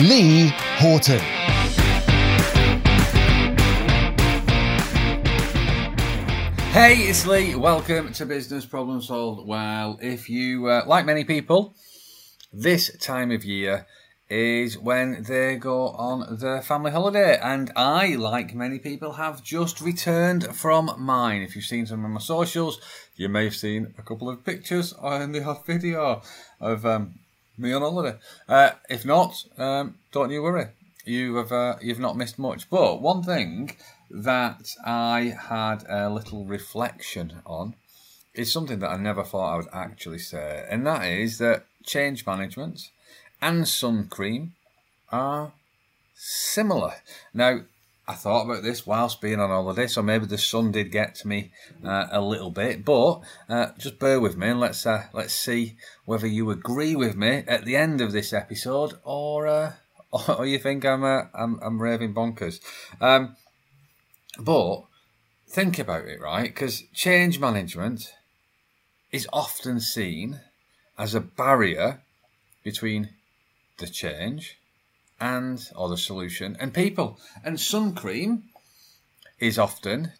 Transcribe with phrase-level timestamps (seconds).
[0.00, 1.18] Lee Horton.
[6.72, 7.54] Hey, it's Lee.
[7.54, 9.46] Welcome to Business Problem Solved.
[9.46, 11.74] Well, if you, uh, like many people,
[12.50, 13.86] this time of year
[14.30, 17.38] is when they go on their family holiday.
[17.38, 21.42] And I, like many people, have just returned from mine.
[21.42, 22.80] If you've seen some of my socials,
[23.16, 26.22] you may have seen a couple of pictures on the video
[26.58, 27.19] of um,
[27.60, 28.18] me on holiday.
[28.48, 30.68] Uh, if not, um, don't you worry.
[31.04, 32.68] You have uh, you've not missed much.
[32.68, 33.76] But one thing
[34.10, 37.74] that I had a little reflection on
[38.34, 42.26] is something that I never thought I would actually say, and that is that change
[42.26, 42.90] management
[43.40, 44.52] and sun cream
[45.10, 45.52] are
[46.14, 46.94] similar.
[47.32, 47.60] Now,
[48.10, 51.28] I thought about this whilst being on holiday, so maybe the sun did get to
[51.28, 51.52] me
[51.84, 52.84] uh, a little bit.
[52.84, 57.14] But uh, just bear with me and let's uh, let's see whether you agree with
[57.14, 59.72] me at the end of this episode, or uh,
[60.28, 62.58] or you think I'm uh, I'm, I'm raving bonkers.
[63.00, 63.36] Um,
[64.40, 64.82] but
[65.46, 66.52] think about it, right?
[66.52, 68.12] Because change management
[69.12, 70.40] is often seen
[70.98, 72.02] as a barrier
[72.64, 73.10] between
[73.78, 74.59] the change
[75.20, 77.18] and or the solution and people.
[77.44, 78.44] And sun cream
[79.38, 80.12] is often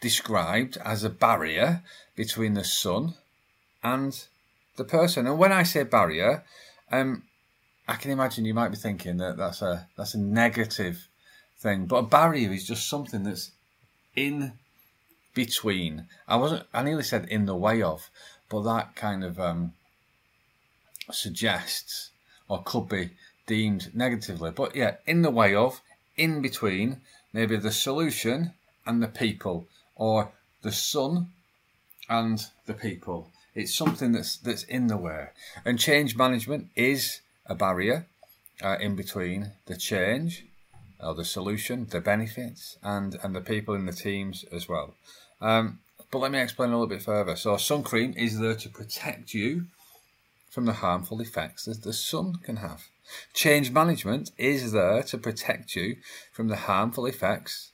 [0.00, 1.82] described as a barrier
[2.16, 3.14] between the sun
[3.82, 4.24] and
[4.76, 5.26] the person.
[5.26, 6.44] And when I say barrier,
[6.90, 7.22] um,
[7.86, 11.08] I can imagine you might be thinking that that's a that's a negative
[11.58, 13.52] thing, but a barrier is just something that's
[14.14, 14.52] in
[15.34, 16.06] between.
[16.26, 16.64] I wasn't.
[16.74, 18.10] I nearly said in the way of,
[18.50, 19.72] but that kind of um,
[21.10, 22.10] suggests
[22.48, 23.10] or could be
[23.48, 24.52] deemed negatively.
[24.52, 25.80] But yeah, in the way of,
[26.16, 27.00] in between,
[27.32, 28.52] maybe the solution
[28.86, 29.66] and the people,
[29.96, 30.30] or
[30.62, 31.28] the sun
[32.08, 33.30] and the people.
[33.54, 35.28] It's something that's that's in the way,
[35.64, 38.06] and change management is a barrier
[38.62, 40.44] uh, in between the change
[41.00, 44.94] or the solution, the benefits, and and the people in the teams as well.
[45.40, 45.80] Um,
[46.10, 47.36] but let me explain a little bit further.
[47.36, 49.66] So, sun cream is there to protect you
[50.50, 52.86] from the harmful effects that the sun can have.
[53.34, 55.96] Change management is there to protect you
[56.32, 57.72] from the harmful effects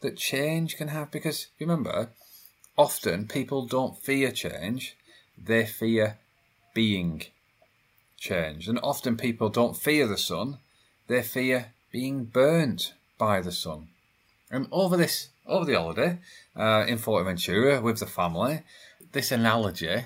[0.00, 1.10] that change can have.
[1.10, 2.10] Because remember,
[2.76, 4.96] often people don't fear change,
[5.36, 6.18] they fear
[6.74, 7.22] being
[8.16, 8.68] changed.
[8.68, 10.58] And often people don't fear the sun,
[11.06, 13.88] they fear being burnt by the sun.
[14.50, 16.18] And over this, over the holiday
[16.56, 18.62] uh, in Fuerteventura with the family,
[19.12, 20.04] this analogy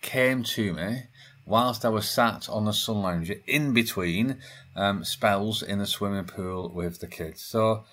[0.00, 1.02] came to me
[1.48, 4.38] whilst I was sat on the sun lounger in between
[4.76, 7.42] um, spells in the swimming pool with the kids.
[7.42, 7.84] So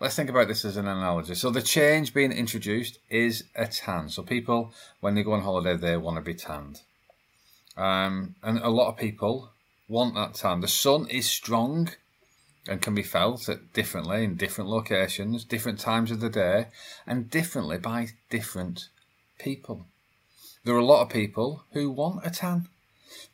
[0.00, 1.34] let's think about this as an analogy.
[1.34, 4.08] So the change being introduced is a tan.
[4.08, 6.80] So people, when they go on holiday, they want to be tanned.
[7.76, 9.50] Um, and a lot of people
[9.86, 10.60] want that tan.
[10.62, 11.90] The sun is strong
[12.66, 16.68] and can be felt at differently in different locations, different times of the day,
[17.06, 18.88] and differently by different
[19.38, 19.86] people.
[20.64, 22.68] There are a lot of people who want a tan.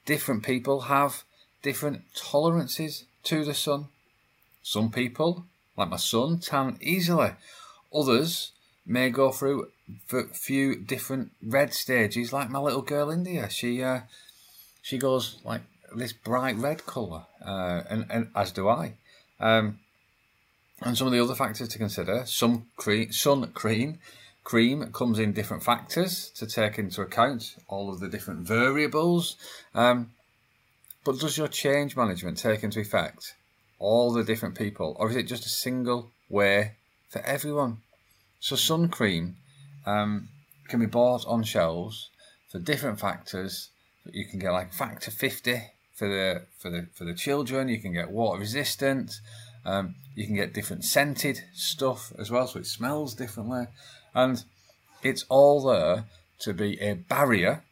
[0.04, 1.24] Different people have
[1.62, 3.86] different tolerances to the sun.
[4.62, 7.32] Some people, like my son, tan easily.
[7.92, 8.52] Others
[8.84, 9.68] may go through
[10.12, 13.50] a few different red stages, like my little girl India.
[13.50, 14.00] She uh,
[14.82, 15.62] she goes like
[15.96, 18.94] this bright red colour, uh, and, and as do I.
[19.40, 19.80] Um,
[20.80, 23.98] and some of the other factors to consider: some cream, sun cream,
[24.46, 29.34] cream comes in different factors to take into account all of the different variables.
[29.74, 30.12] Um,
[31.04, 33.34] but does your change management take into effect
[33.80, 36.76] all the different people, or is it just a single way
[37.08, 37.78] for everyone?
[38.38, 39.34] So sun cream
[39.84, 40.28] um,
[40.68, 42.08] can be bought on shelves
[42.48, 43.70] for different factors.
[44.04, 45.60] You can get like factor fifty
[45.96, 47.68] for the for the for the children.
[47.68, 49.10] You can get water resistant.
[49.64, 53.66] Um, you can get different scented stuff as well, so it smells differently,
[54.16, 54.42] and
[55.02, 56.06] it's all there
[56.40, 57.62] to be a barrier.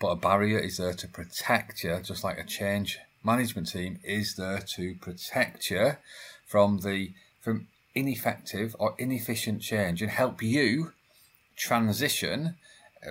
[0.00, 4.36] But a barrier is there to protect you, just like a change management team is
[4.36, 5.96] there to protect you
[6.46, 7.10] from the
[7.40, 10.92] from ineffective or inefficient change and help you
[11.56, 12.54] transition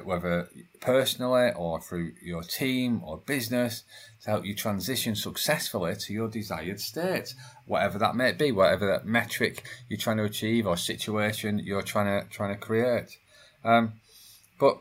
[0.04, 0.50] whether
[0.82, 3.84] personally or through your team or business,
[4.24, 7.34] to help you transition successfully to your desired state,
[7.66, 12.22] whatever that may be, whatever that metric you're trying to achieve or situation you're trying
[12.22, 13.18] to trying to create.
[13.64, 13.94] Um,
[14.60, 14.80] but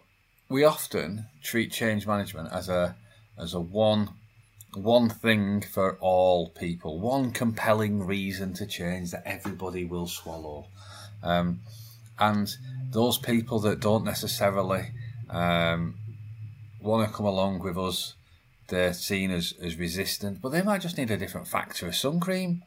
[0.49, 2.97] we often treat change management as a
[3.39, 4.11] as a one
[4.75, 10.67] one thing for all people, one compelling reason to change that everybody will swallow.
[11.23, 11.61] Um,
[12.19, 12.55] and
[12.91, 14.91] those people that don't necessarily
[15.35, 15.97] um,
[16.81, 18.15] want to come along with us,
[18.69, 22.21] they're seen as, as resistant, but they might just need a different factor of sun
[22.21, 22.63] cream.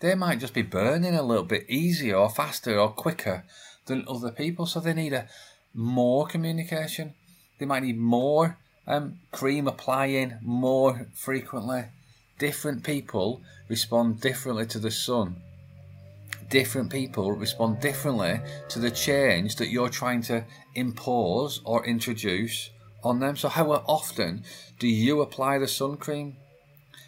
[0.00, 3.44] They might just be burning a little bit easier or faster or quicker
[3.86, 5.28] than other people, so they need a
[5.74, 7.14] more communication.
[7.58, 11.84] They might need more um, cream applying more frequently.
[12.38, 15.36] Different people respond differently to the sun
[16.50, 20.44] different people respond differently to the change that you're trying to
[20.74, 22.70] impose or introduce
[23.02, 23.36] on them.
[23.36, 24.44] So, how often
[24.78, 26.36] do you apply the sun cream?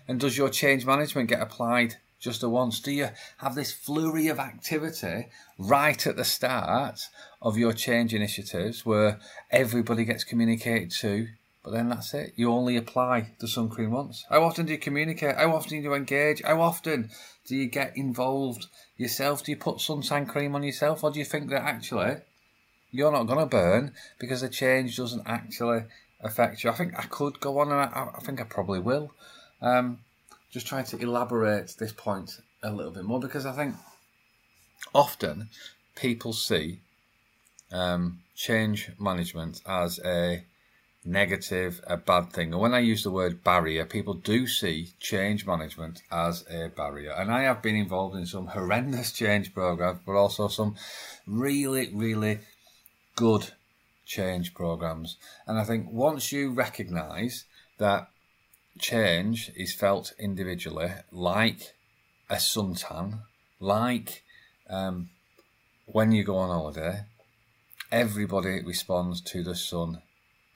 [0.08, 2.80] And does your change management get applied just at once?
[2.80, 3.08] Do you
[3.38, 5.28] have this flurry of activity
[5.58, 7.00] right at the start
[7.40, 9.18] of your change initiatives where
[9.50, 11.28] everybody gets communicated to?
[11.64, 12.32] But then that's it.
[12.34, 14.24] You only apply the sun cream once.
[14.28, 15.36] How often do you communicate?
[15.36, 16.42] How often do you engage?
[16.42, 17.10] How often
[17.46, 18.66] do you get involved
[18.96, 19.44] yourself?
[19.44, 22.16] Do you put sunshine cream on yourself, or do you think that actually
[22.90, 25.84] you're not going to burn because the change doesn't actually
[26.20, 26.70] affect you?
[26.70, 29.12] I think I could go on, and I, I think I probably will.
[29.60, 30.00] Um,
[30.50, 33.76] just trying to elaborate this point a little bit more because I think
[34.92, 35.48] often
[35.94, 36.80] people see
[37.70, 40.44] um, change management as a
[41.04, 42.52] negative, a bad thing.
[42.52, 47.12] And when I use the word barrier, people do see change management as a barrier.
[47.12, 50.76] And I have been involved in some horrendous change programs, but also some
[51.26, 52.40] really, really
[53.16, 53.52] good
[54.06, 55.16] change programs.
[55.46, 57.44] And I think once you recognize
[57.78, 58.08] that
[58.78, 61.74] change is felt individually, like
[62.30, 63.22] a suntan,
[63.60, 64.22] like
[64.70, 65.10] um,
[65.86, 67.02] when you go on holiday,
[67.90, 70.00] everybody responds to the sun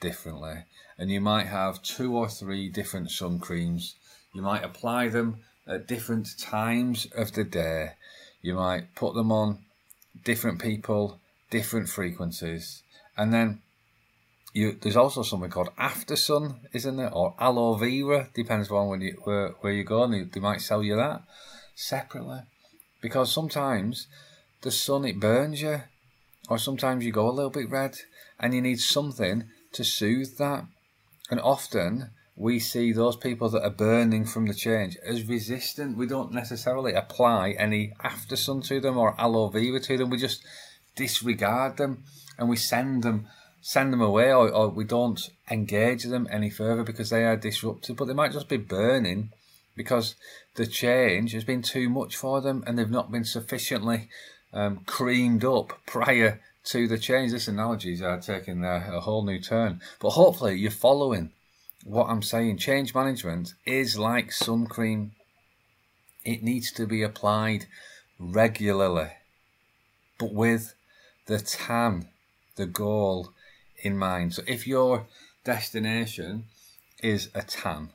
[0.00, 0.64] differently.
[0.98, 3.96] And you might have two or three different sun creams.
[4.32, 7.92] You might apply them at different times of the day.
[8.42, 9.58] You might put them on
[10.24, 11.20] different people,
[11.50, 12.82] different frequencies.
[13.16, 13.60] And then
[14.52, 17.12] you, there's also something called after sun, isn't there?
[17.12, 20.62] Or aloe vera, depends on when you, where, where you go, and they, they might
[20.62, 21.22] sell you that
[21.74, 22.40] separately.
[23.02, 24.06] Because sometimes
[24.62, 25.82] the sun, it burns you,
[26.48, 27.98] or sometimes you go a little bit red,
[28.40, 29.44] and you need something
[29.76, 30.66] to soothe that.
[31.30, 35.96] And often we see those people that are burning from the change as resistant.
[35.96, 40.10] We don't necessarily apply any after sun to them or aloe vera to them.
[40.10, 40.44] We just
[40.94, 42.04] disregard them
[42.38, 43.26] and we send them
[43.62, 47.96] send them away or, or we don't engage them any further because they are disrupted.
[47.96, 49.30] But they might just be burning
[49.74, 50.14] because
[50.54, 54.08] the change has been too much for them and they've not been sufficiently
[54.52, 57.32] um, creamed up prior to the change.
[57.32, 59.80] This analogy are uh, taking a, a whole new turn.
[60.00, 61.30] But hopefully you're following
[61.84, 62.58] what I'm saying.
[62.58, 65.12] Change management is like sun cream.
[66.24, 67.66] It needs to be applied
[68.18, 69.10] regularly,
[70.18, 70.74] but with
[71.26, 72.08] the tan,
[72.56, 73.32] the goal
[73.82, 74.34] in mind.
[74.34, 75.06] So if your
[75.44, 76.46] destination
[77.00, 77.90] is a tan,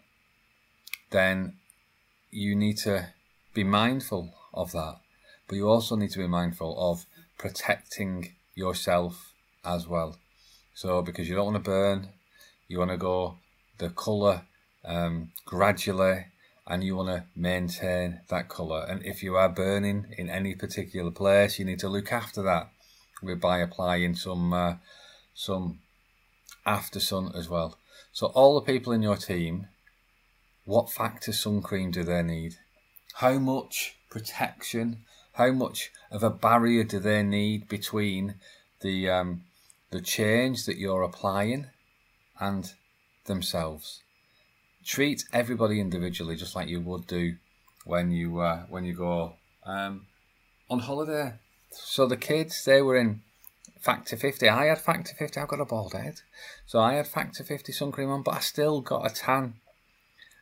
[1.10, 1.56] then
[2.30, 3.10] you need to
[3.54, 5.00] be mindful of that.
[5.48, 7.06] But you also need to be mindful of
[7.38, 10.18] protecting yourself as well.
[10.74, 12.10] So because you don't want to burn,
[12.68, 13.38] you want to go
[13.78, 14.44] the colour
[14.86, 16.26] um, gradually
[16.68, 18.86] and you want to maintain that colour.
[18.88, 22.70] And if you are burning in any particular place, you need to look after that
[23.40, 24.76] by applying some uh,
[25.34, 25.80] some
[26.66, 27.78] after sun as well.
[28.12, 29.68] So all the people in your team,
[30.66, 32.56] what factor sun cream do they need?
[33.16, 35.06] How much protection
[35.42, 38.36] how much of a barrier do they need between
[38.82, 39.42] the um,
[39.90, 41.66] the change that you're applying
[42.40, 42.74] and
[43.26, 44.04] themselves?
[44.86, 47.38] Treat everybody individually, just like you would do
[47.86, 49.34] when you uh, when you go
[49.66, 50.06] um,
[50.70, 51.34] on holiday.
[51.72, 53.22] So the kids, they were in
[53.80, 54.48] factor 50.
[54.48, 55.40] I had factor 50.
[55.40, 56.22] I've got a bald head.
[56.68, 59.56] So I had factor 50 sun cream on, but I still got a tan.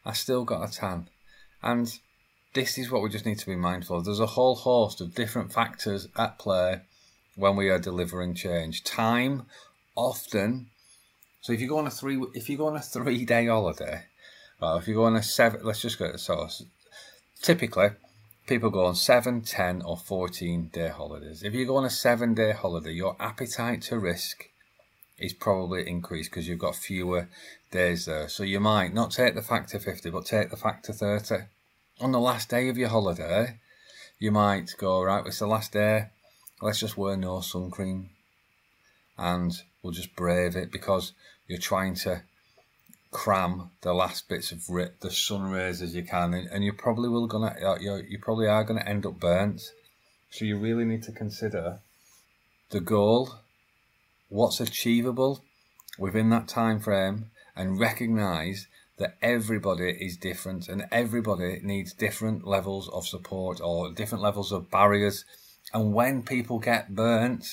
[0.04, 1.10] I still got a tan.
[1.62, 1.88] And
[2.54, 4.06] this is what we just need to be mindful of.
[4.06, 6.82] There's a whole host of different factors at play
[7.36, 8.84] when we are delivering change.
[8.84, 9.44] Time,
[9.96, 10.68] often.
[11.42, 14.06] So if you go on a three, if you go on a three day holiday,
[14.60, 16.64] well, if you go on a seven, let's just go to source.
[17.42, 17.90] Typically,
[18.48, 21.44] people go on seven, ten, or fourteen day holidays.
[21.44, 24.50] If you go on a seven day holiday, your appetite to risk
[25.20, 27.28] is probably increased because you've got fewer
[27.72, 28.28] days there.
[28.28, 31.46] So you might not take the factor 50, but take the factor 30.
[32.02, 33.60] On the last day of your holiday,
[34.20, 36.08] you might go, right, it's the last day,
[36.62, 38.12] let's just wear no sun cream
[39.18, 39.52] and
[39.84, 41.12] we'll just brave it because
[41.48, 42.22] you're trying to
[43.12, 47.28] cram the last bits of the sun rays as you can, and, you probably will
[47.28, 49.62] gonna uh, you you probably are gonna end up burnt.
[50.30, 51.80] So you really need to consider
[52.70, 53.40] the goal,
[54.30, 55.44] what's achievable
[55.98, 58.68] within that time frame, and recognise
[59.00, 64.70] that everybody is different and everybody needs different levels of support or different levels of
[64.70, 65.26] barriers.
[65.74, 67.46] And when people get burnt,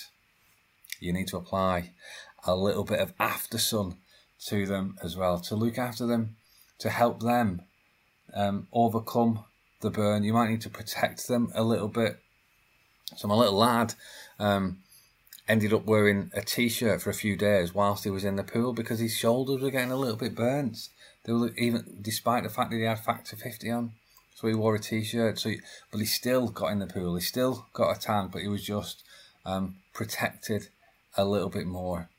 [1.01, 1.93] you need to apply
[2.45, 3.99] a little bit of after sun
[4.49, 6.37] to them as well to look after them,
[6.79, 7.63] to help them
[8.35, 9.45] um, overcome
[9.81, 10.25] the burn.
[10.25, 12.19] You might need to protect them a little bit.
[13.17, 13.95] So my little lad
[14.39, 14.79] um,
[15.49, 18.73] ended up wearing a t-shirt for a few days whilst he was in the pool
[18.73, 20.89] because his shoulders were getting a little bit burnt.
[21.25, 23.93] They were even despite the fact that he had factor fifty on.
[24.35, 25.39] So he wore a t-shirt.
[25.39, 25.61] So, he,
[25.91, 27.15] but he still got in the pool.
[27.15, 29.03] He still got a tan, but he was just
[29.47, 30.69] um, protected
[31.17, 32.11] a little bit more.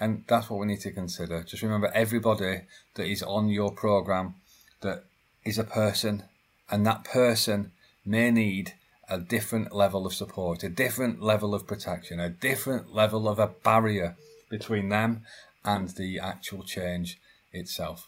[0.00, 1.42] And that's what we need to consider.
[1.42, 2.62] Just remember everybody
[2.94, 4.36] that is on your program
[4.80, 5.04] that
[5.44, 6.24] is a person,
[6.70, 7.72] and that person
[8.04, 8.72] may need
[9.08, 13.48] a different level of support, a different level of protection, a different level of a
[13.48, 14.16] barrier
[14.48, 15.22] between them
[15.64, 17.18] and the actual change
[17.52, 18.06] itself.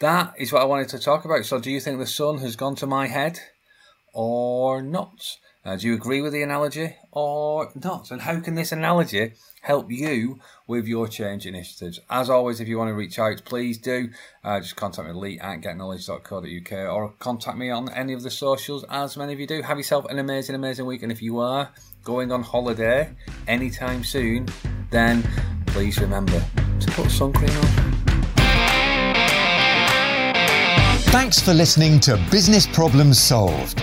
[0.00, 1.44] That is what I wanted to talk about.
[1.44, 3.38] So, do you think the sun has gone to my head
[4.12, 5.36] or not?
[5.68, 8.10] Uh, do you agree with the analogy or not?
[8.10, 12.00] And how can this analogy help you with your change initiatives?
[12.08, 14.08] As always, if you want to reach out, please do.
[14.42, 18.82] Uh, just contact me lee at getknowledge.co.uk or contact me on any of the socials,
[18.88, 19.60] as many of you do.
[19.60, 21.02] Have yourself an amazing, amazing week.
[21.02, 21.70] And if you are
[22.02, 23.14] going on holiday
[23.46, 24.48] anytime soon,
[24.90, 25.22] then
[25.66, 26.42] please remember
[26.80, 27.66] to put sun cream on.
[31.12, 33.82] Thanks for listening to Business Problems Solved.